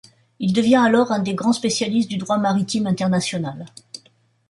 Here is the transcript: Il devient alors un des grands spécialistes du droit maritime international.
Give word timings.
Il 0.39 0.51
devient 0.51 0.81
alors 0.83 1.11
un 1.11 1.19
des 1.19 1.35
grands 1.35 1.53
spécialistes 1.53 2.09
du 2.09 2.17
droit 2.17 2.39
maritime 2.39 2.87
international. 2.87 3.65